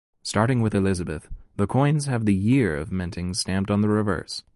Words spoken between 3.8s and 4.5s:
the reverse.